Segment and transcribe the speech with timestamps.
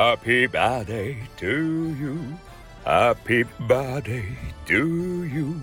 [0.00, 2.16] Happy birthday to you
[2.86, 4.24] Happy birthday
[4.64, 5.60] to you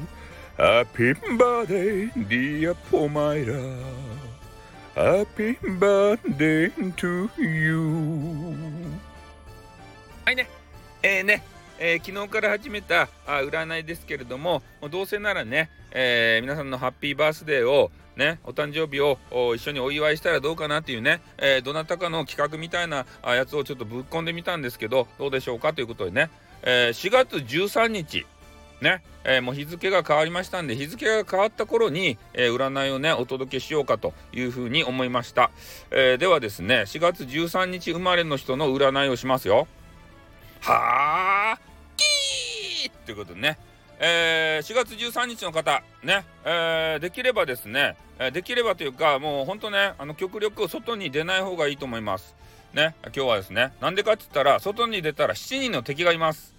[0.55, 3.81] Happy birthday dear Pomaira
[4.93, 8.54] Happy birthday to you
[10.23, 10.47] はいね
[11.01, 11.42] えー、ね
[11.79, 14.61] えー、昨日から始めたあ占いですけれども
[14.92, 19.18] どうせならね、えー、皆さんのハッピーバースデーをね、お誕生日を
[19.55, 26.29] 一緒にお祝いしたらどうかなっていうね、えー、どなたかの企画みたいなやつをちょっとぶっ込んでみたんですけど、どうでしょうかということでね、
[26.64, 28.25] えー、4月13日、
[28.82, 35.52] ね、えー、もう日付が変わりましたんで、日付が変わった頃に、えー、占いをね、お届けしようかというふうに思いました。
[35.92, 39.67] えー、ではですね、4月13日生まれの人の占いをしますよ。
[40.61, 41.59] はあ、
[41.95, 43.59] キーっていうことでね、
[44.00, 52.36] えー、4月13日の方、ね、えー、できればですね、えー、できればというか、もう本当ね、あの極力外に出ない方がいいと思います。
[52.73, 56.53] ね、今日はですね、なんでかって言ったら、外に出たら7人の敵がいます。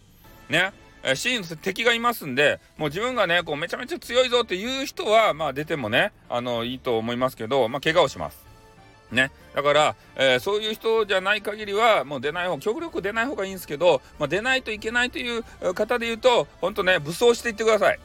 [0.49, 0.73] ね、
[1.05, 8.48] えー、7人の敵がいますんで、もう自分がね、こうめちゃめちゃ強いぞっていう人は、まあ出てもね、あの、いいと思いますけど、まあ怪我をします。
[9.11, 9.31] ね。
[9.55, 15.43] だから、えー、そういう人じゃない限りは、もう出ない方、極力出ない方がいいんですけど、まあ、出ないといけないという
[15.75, 17.99] 方で言うと、ほんとね、武装していってください。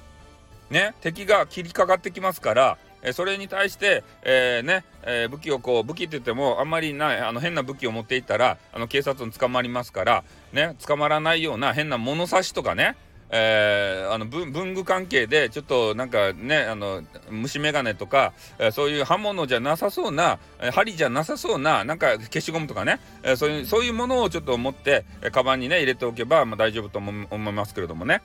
[0.69, 0.95] ね。
[1.01, 10.23] 敵が切りかかってきますから、えー、それに対して、えー、ね、え武器をこう、武器って言っても、あんまりない、あの、変な武器を持っていったら、あの、警察に捕まりますから、
[10.53, 12.95] ね、捕まらないような変な物差しとかね、
[13.35, 20.37] えー、あの文具関係でちょっとなんかねあの虫眼鏡とか、えー、そういう刃物じゃなさそうな、
[20.71, 28.21] 針じゃなさそうななんか消しゴムとかね、えー、そういうそういうものをちょっと持って、えー、カバンにね入れておけば、まあ、大丈夫と思いますけれどもね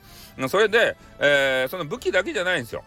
[0.47, 2.83] それで、えー、その武器だけじゃないんですよ。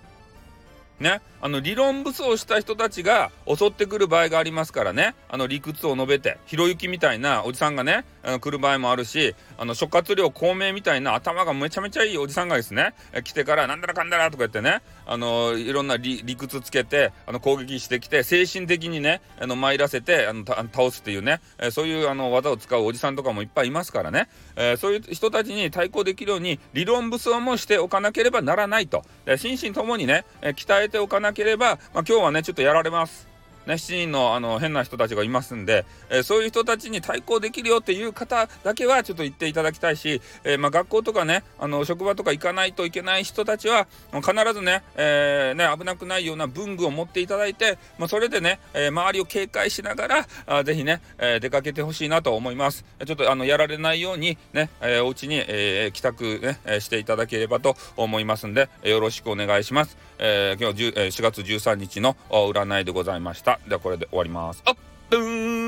[1.00, 5.14] ね、あの理論武装した人たちが襲ってくる場合がありますからね。
[5.28, 12.94] あの理屈を述べてひろゆきみたいなおじさんがねあの来る場合もあるしあの諸葛亮孔明みたいな頭がめちゃめちゃいいおじさんがですね
[13.24, 21.40] 来てからなんだらかんだらとか言ってねあのいろんな理屈つけてあの攻撃してきて精神的にねあの参らせてあの倒すっていうね、
[21.70, 29.02] そういうあの技を使うおじさんとかもいっぱいいますからね、えー、そういう人たちに対抗できるように理論武装もしておかなければならないと。
[29.36, 33.31] 心身ともにね、鍛ええておかなければ、まあ、今日はねちょっとやられます。
[33.66, 52.84] ね、7人のあの変な人たちがいますんで、えー、そういう人たちに対抗できるよっていう方だけはちょっと言っていただきたいし、えー、まあ、学校とかねあの職場とか行かないといけない人たちは必ずね,、えー、ね危なくないような文具を持っていただいて、まあ、それでね、え周りを警戒しながらあぜひね、え出かけてほしいなと思います。
[53.06, 63.51] ちょっとあのやられないようにね、えー、お家に、え帰宅ね、えしていただければと思いますんでよろしくお願いします、え今日4月13日の占いでございました。
[63.68, 64.62] ではこれで終わります。
[64.64, 64.74] あっ、
[65.10, 65.61] ドゥーン